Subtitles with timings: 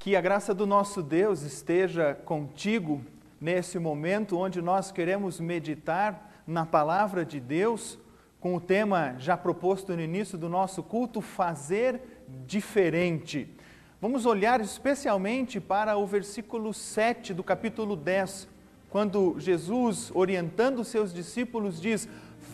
[0.00, 3.02] Que a graça do nosso Deus esteja contigo
[3.38, 7.98] nesse momento onde nós queremos meditar na palavra de Deus,
[8.40, 13.46] com o tema já proposto no início do nosso culto, fazer diferente.
[14.00, 18.48] Vamos olhar especialmente para o versículo 7 do capítulo 10,
[18.88, 22.08] quando Jesus, orientando seus discípulos, diz: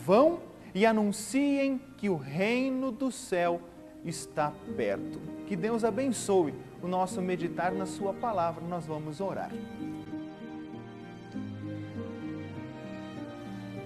[0.05, 0.41] Vão
[0.75, 3.61] e anunciem que o reino do céu
[4.05, 5.19] está perto.
[5.47, 8.63] Que Deus abençoe o nosso meditar na Sua palavra.
[8.65, 9.51] Nós vamos orar.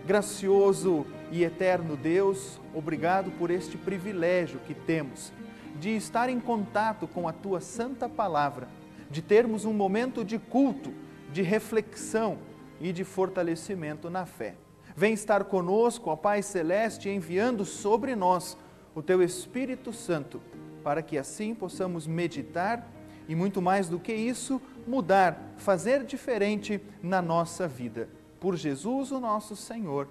[0.06, 5.32] Gracioso e eterno Deus, obrigado por este privilégio que temos
[5.80, 8.68] de estar em contato com a tua santa palavra,
[9.10, 10.94] de termos um momento de culto,
[11.32, 12.38] de reflexão
[12.80, 14.56] e de fortalecimento na fé.
[14.96, 18.58] Vem estar conosco, ó Pai Celeste, enviando sobre nós
[18.94, 20.42] o teu Espírito Santo,
[20.84, 22.88] para que assim possamos meditar
[23.28, 28.10] e, muito mais do que isso, mudar, fazer diferente na nossa vida.
[28.40, 30.08] Por Jesus, o nosso Senhor.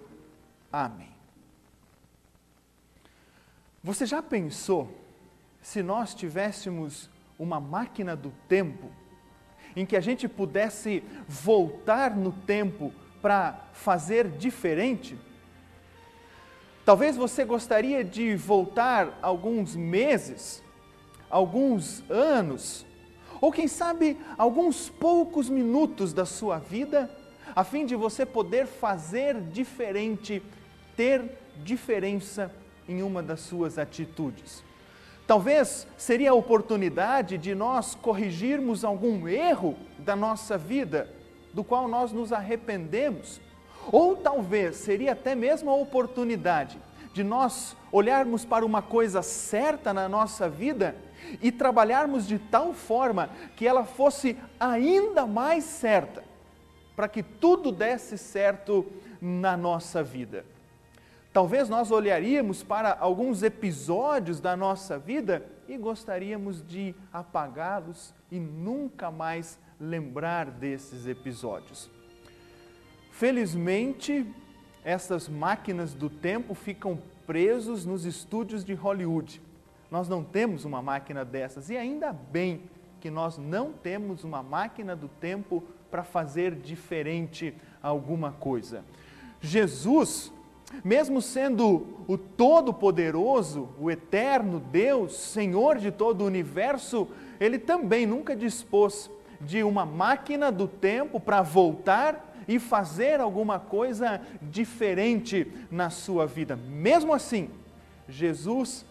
[0.72, 1.10] Amém.
[3.82, 4.96] Você já pensou
[5.62, 8.90] se nós tivéssemos uma máquina do tempo
[9.74, 15.18] em que a gente pudesse voltar no tempo para fazer diferente?
[16.90, 20.60] Talvez você gostaria de voltar alguns meses,
[21.30, 22.84] alguns anos,
[23.40, 27.08] ou quem sabe alguns poucos minutos da sua vida,
[27.54, 30.42] a fim de você poder fazer diferente,
[30.96, 32.52] ter diferença
[32.88, 34.64] em uma das suas atitudes.
[35.28, 41.08] Talvez seria a oportunidade de nós corrigirmos algum erro da nossa vida,
[41.54, 43.40] do qual nós nos arrependemos
[43.90, 46.78] ou talvez seria até mesmo a oportunidade
[47.12, 50.94] de nós olharmos para uma coisa certa na nossa vida
[51.42, 56.22] e trabalharmos de tal forma que ela fosse ainda mais certa,
[56.94, 58.86] para que tudo desse certo
[59.20, 60.44] na nossa vida.
[61.32, 69.10] Talvez nós olharíamos para alguns episódios da nossa vida e gostaríamos de apagá-los e nunca
[69.10, 71.99] mais lembrar desses episódios.
[73.20, 74.24] Felizmente,
[74.82, 79.42] essas máquinas do tempo ficam presos nos estúdios de Hollywood.
[79.90, 82.62] Nós não temos uma máquina dessas e ainda bem
[82.98, 88.82] que nós não temos uma máquina do tempo para fazer diferente alguma coisa.
[89.38, 90.32] Jesus,
[90.82, 97.06] mesmo sendo o Todo-Poderoso, o Eterno Deus, Senhor de todo o universo,
[97.38, 99.10] ele também nunca dispôs
[99.42, 106.56] de uma máquina do tempo para voltar e fazer alguma coisa diferente na sua vida.
[106.56, 107.48] Mesmo assim,
[108.08, 108.84] Jesus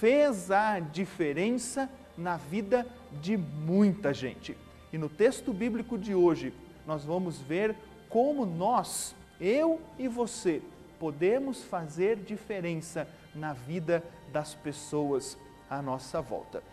[0.00, 1.88] fez a diferença
[2.18, 2.84] na vida
[3.22, 4.58] de muita gente.
[4.92, 6.52] E no texto bíblico de hoje,
[6.84, 7.76] nós vamos ver
[8.08, 10.60] como nós, eu e você,
[10.98, 15.38] podemos fazer diferença na vida das pessoas
[15.70, 16.64] à nossa volta.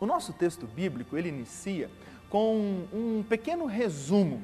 [0.00, 1.90] O nosso texto bíblico, ele inicia
[2.30, 4.42] com um pequeno resumo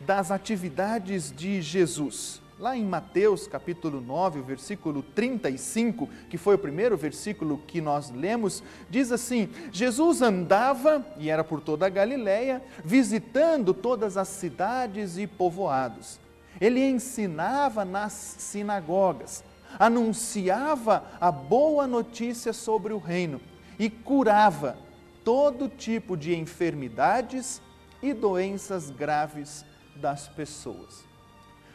[0.00, 2.40] das atividades de Jesus.
[2.58, 8.10] Lá em Mateus capítulo 9, o versículo 35, que foi o primeiro versículo que nós
[8.10, 15.18] lemos, diz assim: Jesus andava, e era por toda a Galiléia, visitando todas as cidades
[15.18, 16.18] e povoados.
[16.60, 19.44] Ele ensinava nas sinagogas,
[19.78, 23.40] anunciava a boa notícia sobre o reino
[23.78, 24.76] e curava
[25.22, 27.62] todo tipo de enfermidades
[28.02, 29.64] e doenças graves
[30.00, 31.04] das pessoas.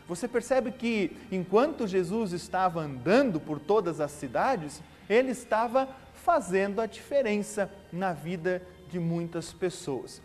[0.07, 6.85] Você percebe que enquanto Jesus estava andando por todas as cidades, ele estava fazendo a
[6.85, 10.22] diferença na vida de muitas pessoas.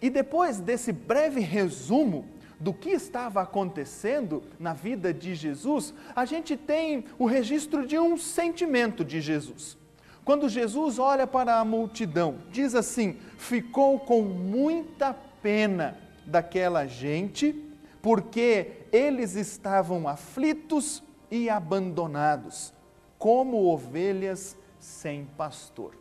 [0.00, 2.26] E depois desse breve resumo
[2.58, 8.16] do que estava acontecendo na vida de Jesus, a gente tem o registro de um
[8.16, 9.76] sentimento de Jesus.
[10.24, 17.54] Quando Jesus olha para a multidão, diz assim: ficou com muita pena daquela gente,
[18.02, 22.72] porque eles estavam aflitos e abandonados,
[23.18, 25.94] como ovelhas sem pastor.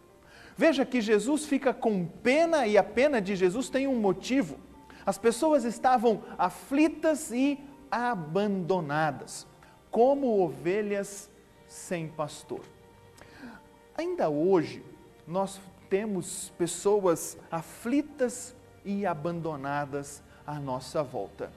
[0.58, 4.58] Veja que Jesus fica com pena e a pena de Jesus tem um motivo.
[5.06, 7.60] As pessoas estavam aflitas e
[7.92, 9.46] abandonadas,
[9.92, 11.30] como ovelhas
[11.68, 12.62] sem pastor.
[13.98, 14.84] Ainda hoje,
[15.28, 18.55] nós temos pessoas aflitas
[18.86, 21.52] e abandonadas à nossa volta.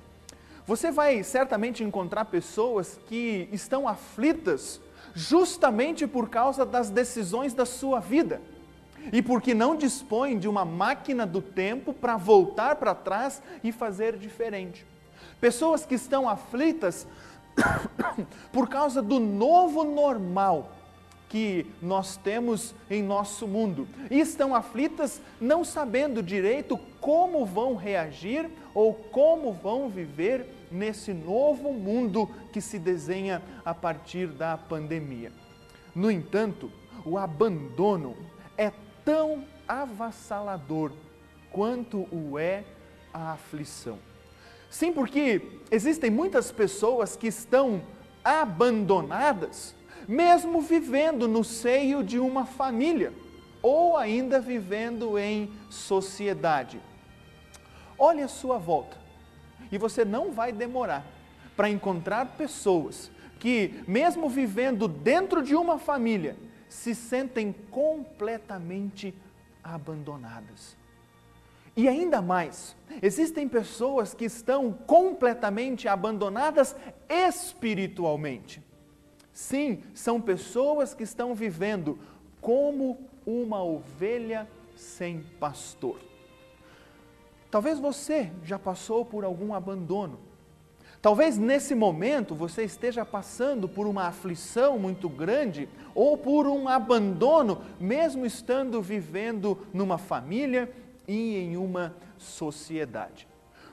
[0.67, 4.81] Você vai certamente encontrar pessoas que estão aflitas
[5.15, 8.41] justamente por causa das decisões da sua vida.
[9.13, 14.19] e porque não dispõem de uma máquina do tempo para voltar para trás e fazer
[14.19, 14.85] diferente.
[15.41, 17.07] Pessoas que estão aflitas
[18.53, 20.73] por causa do novo normal
[21.29, 26.79] que nós temos em nosso mundo e estão aflitas não sabendo direito
[27.09, 34.27] como vão reagir ou como vão viver nesse novo mundo que se desenha a partir
[34.27, 35.33] da pandemia.
[35.95, 36.71] No entanto,
[37.07, 38.15] o abandono
[38.59, 38.71] é
[39.07, 40.93] tão avassalador
[41.51, 42.63] quanto o é
[43.11, 43.99] a aflição.
[44.69, 45.41] Sim, porque
[45.71, 47.81] existem muitas pessoas que estão
[48.23, 49.75] abandonadas,
[50.07, 53.15] mesmo vivendo no seio de uma família
[53.63, 56.79] ou ainda vivendo em sociedade.
[57.99, 58.97] Olhe a sua volta
[59.73, 61.05] e você não vai demorar
[61.57, 63.11] para encontrar pessoas
[63.41, 66.37] que, mesmo vivendo dentro de uma família,
[66.69, 69.15] se sentem completamente
[69.63, 70.77] abandonadas.
[71.77, 76.75] E ainda mais, existem pessoas que estão completamente abandonadas
[77.09, 78.63] espiritualmente.
[79.33, 81.99] Sim, são pessoas que estão vivendo
[82.41, 86.08] como uma ovelha sem pastor.
[87.51, 90.19] Talvez você já passou por algum abandono.
[91.01, 97.63] Talvez nesse momento você esteja passando por uma aflição muito grande ou por um abandono,
[97.79, 100.71] mesmo estando vivendo numa família
[101.07, 103.29] e em uma sociedade.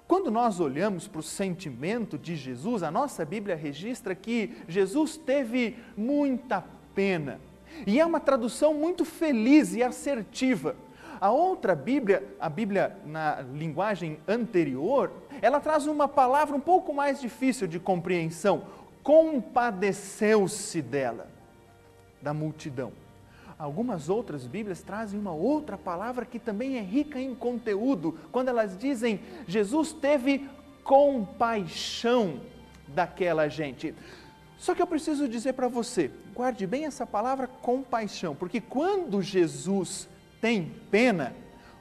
[0.07, 5.77] Quando nós olhamos para o sentimento de Jesus, a nossa Bíblia registra que Jesus teve
[5.97, 6.63] muita
[6.93, 7.41] pena.
[7.87, 10.75] E é uma tradução muito feliz e assertiva.
[11.19, 17.21] A outra Bíblia, a Bíblia na linguagem anterior, ela traz uma palavra um pouco mais
[17.21, 18.63] difícil de compreensão:
[19.03, 21.27] compadeceu-se dela,
[22.21, 22.91] da multidão.
[23.57, 28.77] Algumas outras Bíblias trazem uma outra palavra que também é rica em conteúdo, quando elas
[28.77, 30.49] dizem Jesus teve
[30.83, 32.41] compaixão
[32.89, 33.95] daquela gente.
[34.57, 40.07] Só que eu preciso dizer para você, guarde bem essa palavra compaixão, porque quando Jesus
[40.41, 41.35] tem pena,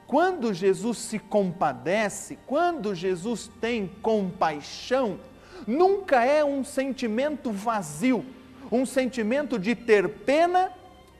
[0.07, 5.19] quando Jesus se compadece, quando Jesus tem compaixão,
[5.67, 8.25] nunca é um sentimento vazio,
[8.71, 10.73] um sentimento de ter pena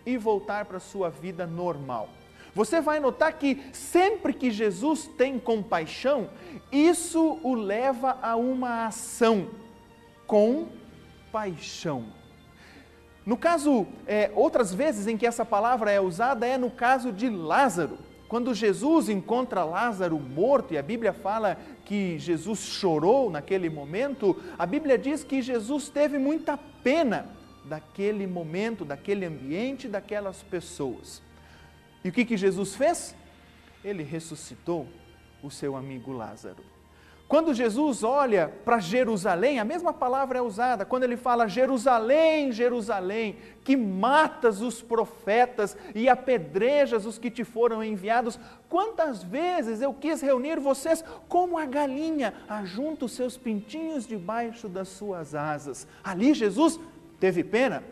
[0.05, 2.09] e voltar para a sua vida normal.
[2.55, 6.31] Você vai notar que sempre que Jesus tem compaixão,
[6.71, 9.49] isso o leva a uma ação
[10.27, 10.69] com
[11.33, 12.05] paixão.
[13.27, 17.29] No caso, é, outras vezes em que essa palavra é usada é no caso de
[17.31, 17.99] Lázaro.
[18.29, 24.67] Quando Jesus encontra Lázaro morto, e a Bíblia fala que Jesus chorou naquele momento, a
[24.67, 27.29] Bíblia diz que Jesus teve muita pena
[27.65, 31.23] daquele momento, daquele ambiente, daquelas pessoas.
[32.03, 33.15] E o que, que Jesus fez?
[33.83, 34.87] Ele ressuscitou
[35.43, 36.74] o seu amigo Lázaro.
[37.27, 43.37] Quando Jesus olha para Jerusalém, a mesma palavra é usada, quando ele fala Jerusalém, Jerusalém,
[43.65, 48.39] que matas os profetas e apedrejas os que te foram enviados,
[48.69, 54.89] quantas vezes eu quis reunir vocês como a galinha ajunta os seus pintinhos debaixo das
[54.89, 55.89] suas asas.
[56.05, 56.79] Ali Jesus
[57.19, 57.83] teve pena,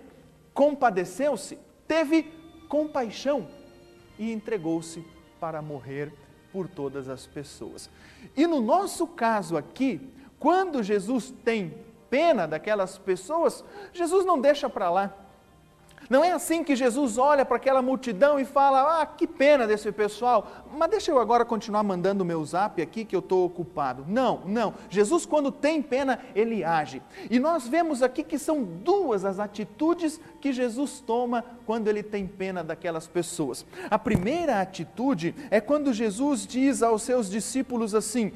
[0.52, 1.58] compadeceu-se,
[1.88, 2.30] teve
[2.68, 3.48] compaixão
[4.18, 5.02] e entregou-se
[5.40, 6.12] para morrer
[6.52, 7.88] por todas as pessoas.
[8.36, 10.00] E no nosso caso aqui,
[10.38, 11.74] quando Jesus tem
[12.10, 15.21] pena daquelas pessoas, Jesus não deixa para lá.
[16.08, 19.90] Não é assim que Jesus olha para aquela multidão e fala: Ah, que pena desse
[19.92, 24.04] pessoal, mas deixa eu agora continuar mandando o meu zap aqui que eu estou ocupado.
[24.08, 24.74] Não, não.
[24.90, 27.02] Jesus, quando tem pena, ele age.
[27.30, 32.26] E nós vemos aqui que são duas as atitudes que Jesus toma quando ele tem
[32.26, 33.64] pena daquelas pessoas.
[33.90, 38.32] A primeira atitude é quando Jesus diz aos seus discípulos assim: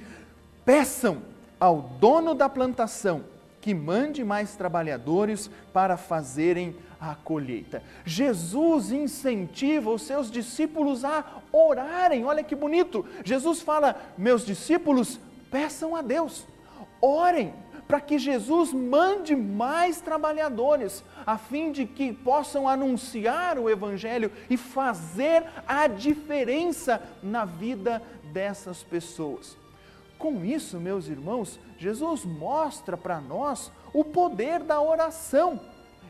[0.65, 1.23] Peçam
[1.59, 3.36] ao dono da plantação
[3.67, 7.83] que mande mais trabalhadores para fazerem a colheita.
[8.05, 12.25] Jesus incentiva os seus discípulos a orarem.
[12.25, 13.05] Olha que bonito.
[13.25, 15.19] Jesus fala: "Meus discípulos,
[15.51, 16.47] peçam a Deus.
[17.03, 17.53] Orem
[17.89, 24.57] para que Jesus mande mais trabalhadores, a fim de que possam anunciar o Evangelho e
[24.57, 28.01] fazer a diferença na vida
[28.33, 29.57] dessas pessoas.
[30.19, 35.61] Com isso, meus irmãos, Jesus mostra para nós o poder da oração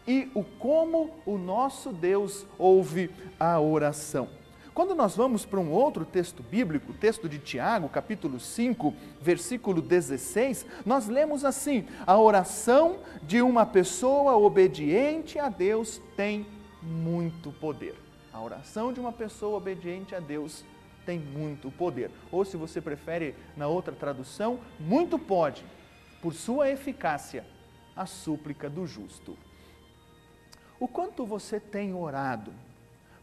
[0.07, 4.29] e o como o nosso Deus ouve a oração.
[4.77, 8.93] Quando nós vamos para um outro texto bíblico, texto de Tiago, capítulo 5,
[9.23, 16.47] versículo 16, nós lemos assim: A oração de uma pessoa obediente a Deus tem
[16.83, 17.95] muito poder.
[18.31, 20.63] A oração de uma pessoa obediente a Deus
[21.07, 22.11] tem muito poder.
[22.31, 25.65] Ou, se você prefere, na outra tradução, muito pode,
[26.21, 27.47] por sua eficácia,
[27.95, 29.39] a súplica do justo.
[30.79, 32.53] O quanto você tem orado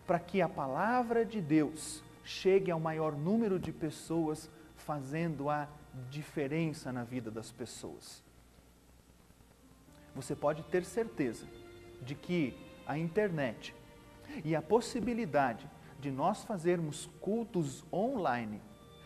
[0.07, 5.67] para que a palavra de Deus chegue ao maior número de pessoas, fazendo a
[6.09, 8.23] diferença na vida das pessoas?
[10.15, 11.45] Você pode ter certeza
[12.01, 13.75] de que a internet
[14.43, 15.69] e a possibilidade
[16.03, 18.62] de nós fazermos cultos online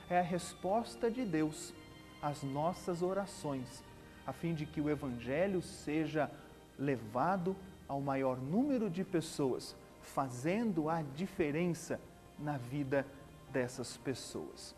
[0.09, 1.71] é a resposta de Deus
[2.19, 3.83] às nossas orações,
[4.25, 6.31] a fim de que o Evangelho seja
[6.75, 7.55] levado
[7.87, 11.99] ao maior número de pessoas, fazendo a diferença
[12.39, 13.05] na vida
[13.51, 14.75] dessas pessoas.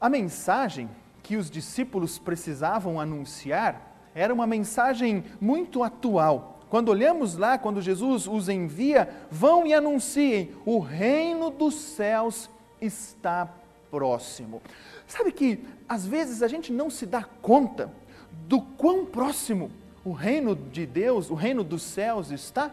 [0.00, 0.88] A mensagem
[1.24, 8.26] que os discípulos precisavam anunciar era uma mensagem muito atual quando olhamos lá, quando Jesus
[8.26, 13.48] os envia, vão e anunciem: o reino dos céus está
[13.90, 14.60] próximo.
[15.06, 17.92] Sabe que às vezes a gente não se dá conta
[18.48, 19.70] do quão próximo
[20.04, 22.70] o reino de Deus, o reino dos céus está?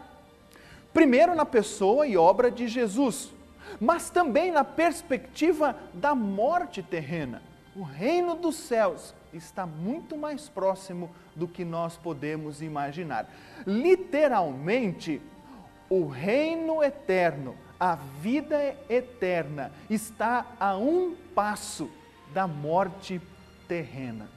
[0.92, 3.32] Primeiro na pessoa e obra de Jesus,
[3.80, 7.42] mas também na perspectiva da morte terrena.
[7.74, 13.28] O reino dos céus está muito mais próximo do que nós podemos imaginar.
[13.66, 15.20] Literalmente,
[15.88, 21.90] o reino eterno, a vida eterna, está a um passo
[22.32, 23.20] da morte
[23.68, 24.28] terrena.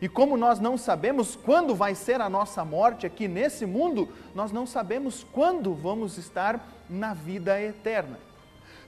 [0.00, 4.52] E como nós não sabemos quando vai ser a nossa morte aqui nesse mundo, nós
[4.52, 8.18] não sabemos quando vamos estar na vida eterna.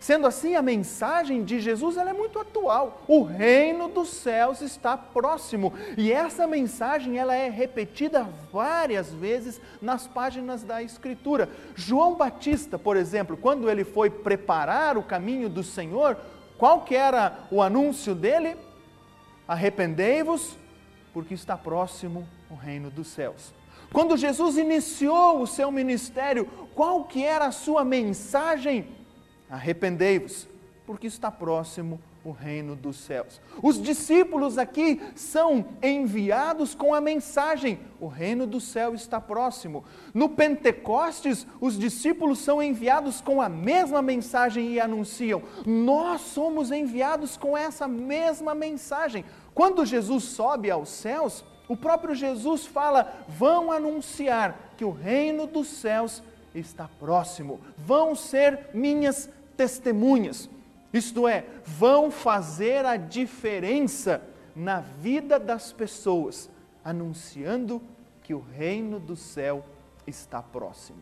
[0.02, 3.04] Sendo assim, a mensagem de Jesus é muito atual.
[3.06, 5.73] O reino dos céus está próximo.
[5.97, 11.49] E essa mensagem ela é repetida várias vezes nas páginas da Escritura.
[11.76, 16.18] João Batista, por exemplo, quando ele foi preparar o caminho do Senhor,
[16.59, 18.56] qual que era o anúncio dele?
[19.47, 20.56] Arrependei-vos,
[21.14, 23.54] porque está próximo o reino dos céus.
[23.92, 29.00] Quando Jesus iniciou o seu ministério, qual que era a sua mensagem?
[29.52, 30.49] Arrependei-vos,
[30.87, 33.38] porque está próximo o reino dos céus.
[33.62, 39.85] Os discípulos aqui são enviados com a mensagem: o reino do céu está próximo.
[40.14, 47.37] No Pentecostes, os discípulos são enviados com a mesma mensagem e anunciam: nós somos enviados
[47.37, 49.23] com essa mesma mensagem.
[49.54, 55.68] Quando Jesus sobe aos céus, o próprio Jesus fala: vão anunciar que o reino dos
[55.68, 56.23] céus
[56.54, 60.49] está próximo, vão ser minhas testemunhas,
[60.92, 64.23] isto é, vão fazer a diferença
[64.54, 66.50] na vida das pessoas,
[66.85, 67.80] anunciando
[68.23, 69.64] que o reino do céu
[70.06, 70.99] está próximo.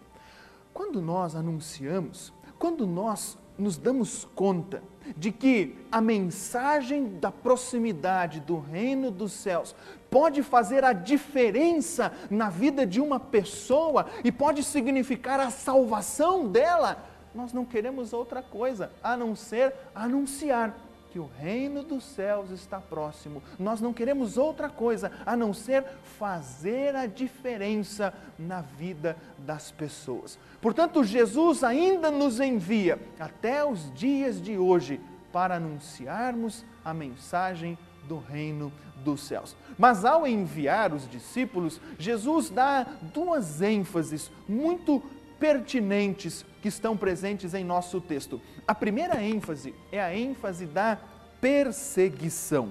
[0.73, 4.83] Quando nós anunciamos, quando nós nos damos conta
[5.17, 9.75] de que a mensagem da proximidade do reino dos céus
[10.11, 17.05] pode fazer a diferença na vida de uma pessoa e pode significar a salvação dela,
[17.35, 20.75] nós não queremos outra coisa a não ser anunciar
[21.11, 23.43] que o reino dos céus está próximo.
[23.59, 25.85] Nós não queremos outra coisa a não ser
[26.19, 30.39] fazer a diferença na vida das pessoas.
[30.61, 35.01] Portanto, Jesus ainda nos envia até os dias de hoje
[35.33, 38.73] para anunciarmos a mensagem do reino
[39.05, 39.57] dos céus.
[39.79, 45.03] Mas ao enviar os discípulos, Jesus dá duas ênfases muito
[45.41, 48.41] pertinentes que estão presentes em nosso texto.
[48.69, 50.99] A primeira ênfase é a ênfase da
[51.41, 52.69] perseguição.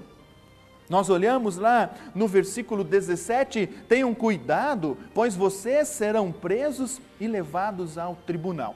[0.88, 8.16] Nós olhamos lá no versículo 17: tenham cuidado, pois vocês serão presos e levados ao
[8.16, 8.76] tribunal.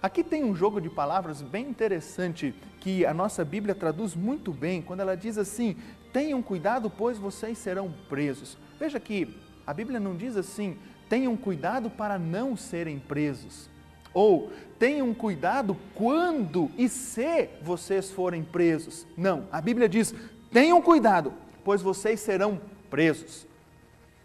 [0.00, 4.82] Aqui tem um jogo de palavras bem interessante que a nossa Bíblia traduz muito bem
[4.82, 5.76] quando ela diz assim:
[6.12, 8.58] tenham cuidado, pois vocês serão presos.
[8.78, 9.36] Veja que
[9.66, 10.76] a Bíblia não diz assim:
[11.08, 13.68] tenham cuidado para não serem presos.
[14.12, 19.06] Ou tenham cuidado quando e se vocês forem presos.
[19.16, 20.14] Não, a Bíblia diz:
[20.52, 21.32] tenham cuidado,
[21.64, 23.46] pois vocês serão presos,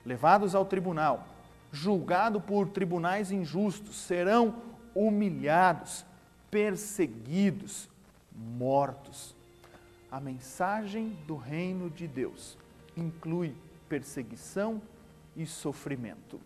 [0.05, 1.27] levados ao tribunal,
[1.71, 4.55] julgados por tribunais injustos, serão
[4.93, 6.05] humilhados,
[6.51, 7.89] perseguidos,
[8.31, 9.35] mortos.
[10.11, 12.57] A mensagem do reino de Deus
[12.95, 13.55] inclui
[13.87, 14.81] perseguição
[15.35, 16.39] e sofrimento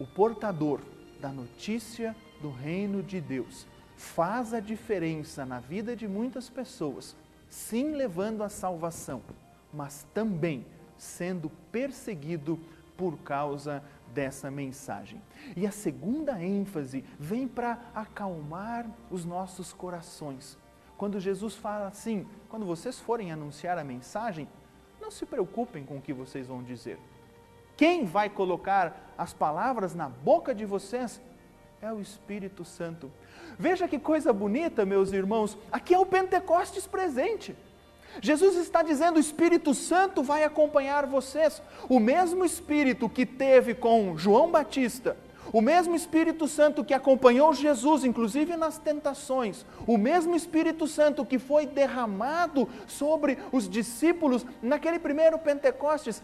[0.00, 0.80] o portador
[1.20, 3.66] da notícia do reino de Deus
[3.96, 7.14] faz a diferença na vida de muitas pessoas,
[7.50, 9.20] sim levando a salvação,
[9.70, 10.64] mas também
[10.96, 12.58] sendo perseguido
[12.96, 15.20] por causa dessa mensagem.
[15.54, 20.58] E a segunda ênfase vem para acalmar os nossos corações.
[20.96, 24.48] Quando Jesus fala assim: quando vocês forem anunciar a mensagem,
[24.98, 26.98] não se preocupem com o que vocês vão dizer.
[27.76, 31.20] Quem vai colocar as palavras na boca de vocês
[31.82, 33.12] é o Espírito Santo.
[33.58, 37.54] Veja que coisa bonita, meus irmãos, aqui é o Pentecostes presente.
[38.22, 41.62] Jesus está dizendo: o Espírito Santo vai acompanhar vocês.
[41.86, 45.14] O mesmo Espírito que teve com João Batista,
[45.52, 51.38] o mesmo Espírito Santo que acompanhou Jesus, inclusive nas tentações, o mesmo Espírito Santo que
[51.38, 56.22] foi derramado sobre os discípulos naquele primeiro Pentecostes,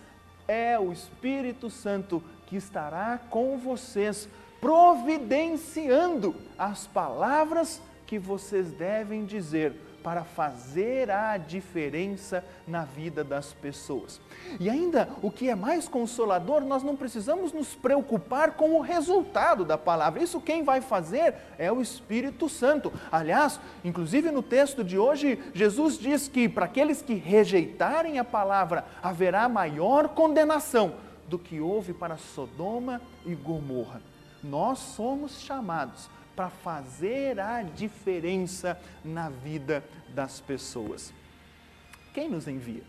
[0.49, 4.29] é o Espírito Santo que estará com vocês,
[4.61, 9.75] providenciando as palavras que vocês devem dizer
[10.07, 14.21] para fazer a diferença na vida das pessoas.
[14.61, 19.65] E ainda, o que é mais consolador, nós não precisamos nos preocupar com o resultado
[19.65, 20.23] da palavra.
[20.23, 22.93] Isso quem vai fazer é o Espírito Santo.
[23.11, 28.85] Aliás, inclusive no texto de hoje, Jesus diz que para aqueles que rejeitarem a palavra,
[29.03, 34.01] haverá maior condenação do que houve para Sodoma e Gomorra.
[34.43, 41.13] Nós somos chamados para fazer a diferença na vida das pessoas.
[42.13, 42.83] Quem nos envia?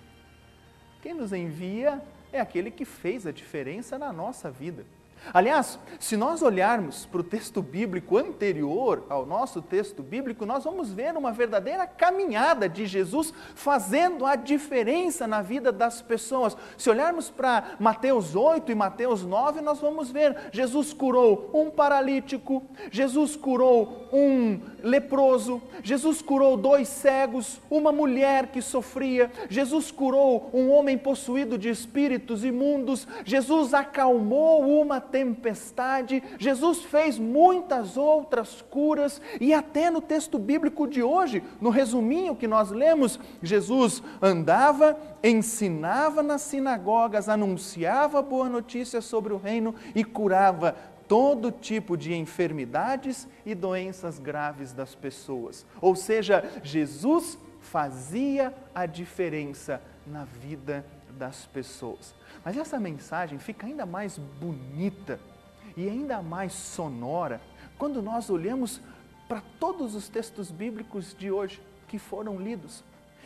[1.01, 2.01] Quem nos envia
[2.31, 4.85] é aquele que fez a diferença na nossa vida.
[5.33, 10.91] Aliás, se nós olharmos para o texto bíblico anterior ao nosso texto bíblico, nós vamos
[10.91, 16.55] ver uma verdadeira caminhada de Jesus fazendo a diferença na vida das pessoas.
[16.77, 22.63] Se olharmos para Mateus 8 e Mateus 9, nós vamos ver Jesus curou um paralítico,
[22.91, 30.69] Jesus curou um leproso, Jesus curou dois cegos, uma mulher que sofria, Jesus curou um
[30.69, 39.53] homem possuído de espíritos imundos, Jesus acalmou uma tempestade, Jesus fez muitas outras curas e
[39.53, 46.41] até no texto bíblico de hoje, no resuminho que nós lemos, Jesus andava, ensinava nas
[46.41, 50.75] sinagogas, anunciava boa notícia sobre o reino e curava
[51.07, 55.65] todo tipo de enfermidades e doenças graves das pessoas.
[55.81, 60.85] Ou seja, Jesus fazia a diferença na vida
[61.17, 62.13] das pessoas.
[62.47, 65.19] Mas essa mensagem fica ainda mais bonita
[65.75, 67.41] e ainda mais sonora
[67.77, 68.79] quando nós olhamos
[69.27, 72.85] para todos os textos bíblicos de hoje que foram lidos.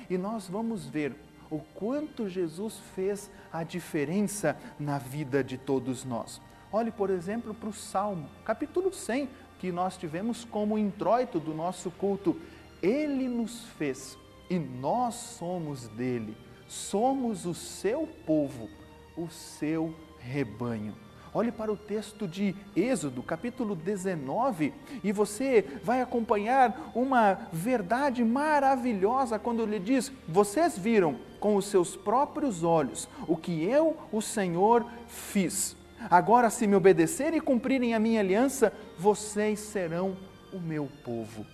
[0.10, 1.16] E nós vamos ver
[1.52, 6.42] o quanto Jesus fez a diferença na vida de todos nós.
[6.72, 9.30] Olhe, por exemplo, para o Salmo, capítulo 100,
[9.60, 12.42] que nós tivemos como introito do nosso culto.
[12.82, 14.18] Ele nos fez
[14.50, 16.36] e nós somos dele,
[16.68, 18.81] somos o seu povo
[19.16, 20.96] o seu rebanho.
[21.34, 29.40] Olhe para o texto de Êxodo, capítulo 19, e você vai acompanhar uma verdade maravilhosa
[29.40, 34.86] quando ele diz: Vocês viram com os seus próprios olhos o que eu, o Senhor,
[35.08, 35.78] fiz.
[36.10, 40.18] Agora, se me obedecerem e cumprirem a minha aliança, vocês serão
[40.52, 41.46] o meu povo.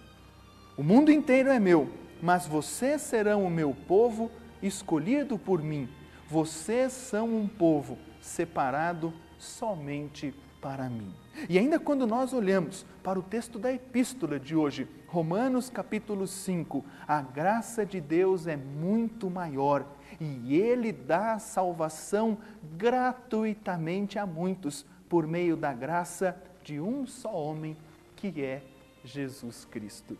[0.75, 1.87] O mundo inteiro é meu,
[2.19, 5.87] mas vocês serão o meu povo escolhido por mim
[6.29, 11.13] vocês são um povo separado somente para mim.
[11.47, 16.83] E ainda quando nós olhamos para o texto da epístola de hoje, Romanos capítulo 5,
[17.07, 19.85] a graça de Deus é muito maior
[20.19, 22.37] e ele dá salvação
[22.75, 27.77] gratuitamente a muitos por meio da graça de um só homem,
[28.15, 28.63] que é
[29.03, 30.17] Jesus Cristo.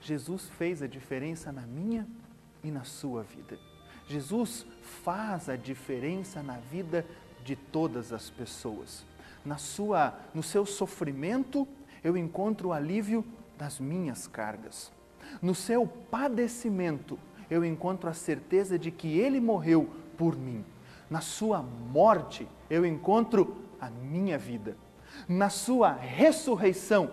[0.00, 2.06] Jesus fez a diferença na minha
[2.64, 3.58] e na sua vida.
[4.12, 4.66] Jesus
[5.02, 7.06] faz a diferença na vida
[7.42, 9.06] de todas as pessoas.
[9.42, 11.66] Na sua, no seu sofrimento,
[12.04, 13.24] eu encontro o alívio
[13.56, 14.92] das minhas cargas.
[15.40, 17.18] No seu padecimento,
[17.50, 20.62] eu encontro a certeza de que ele morreu por mim.
[21.08, 24.76] Na sua morte, eu encontro a minha vida.
[25.26, 27.12] Na sua ressurreição,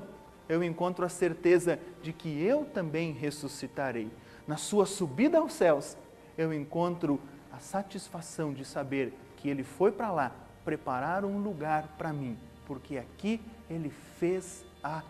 [0.49, 4.11] eu encontro a certeza de que eu também ressuscitarei.
[4.45, 5.95] Na sua subida aos céus,
[6.39, 7.19] eu encontro
[7.51, 10.31] a satisfação de saber que Ele foi para lá
[10.63, 15.03] preparar um lugar para mim, porque aqui Ele fez a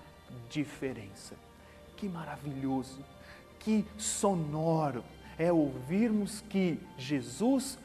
[0.50, 1.36] diferença.
[1.96, 3.06] Que maravilhoso,
[3.60, 5.04] que sonoro
[5.38, 7.78] é ouvirmos que Jesus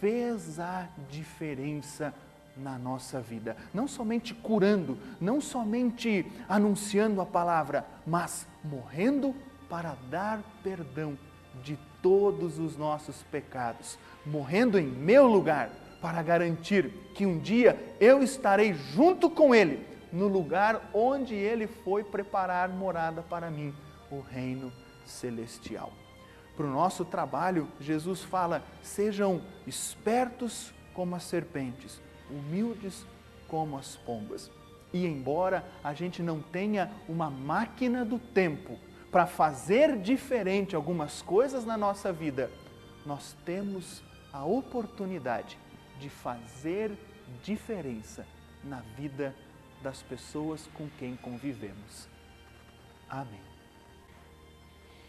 [0.00, 2.14] fez a diferença
[2.56, 3.58] na nossa vida.
[3.74, 9.34] Não somente curando, não somente anunciando a palavra, mas morrendo
[9.68, 11.18] para dar perdão
[11.62, 18.22] de todos os nossos pecados, morrendo em meu lugar, para garantir que um dia eu
[18.22, 23.74] estarei junto com Ele, no lugar onde Ele foi preparar morada para mim,
[24.10, 24.72] o reino
[25.04, 25.92] celestial.
[26.56, 33.04] Para o nosso trabalho, Jesus fala: sejam espertos como as serpentes, humildes
[33.48, 34.50] como as pombas.
[34.92, 38.78] E embora a gente não tenha uma máquina do tempo
[39.10, 42.50] para fazer diferente algumas coisas na nossa vida,
[43.04, 45.58] nós temos a oportunidade
[45.98, 46.92] de fazer
[47.42, 48.26] diferença
[48.62, 49.34] na vida
[49.82, 52.08] das pessoas com quem convivemos.
[53.08, 53.40] Amém.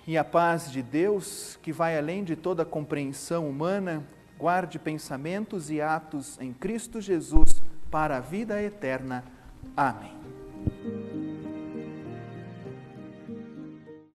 [0.06, 4.06] E a paz de Deus, que vai além de toda compreensão humana,
[4.38, 9.24] guarde pensamentos e atos em Cristo Jesus para a vida eterna.
[9.76, 11.07] Amém.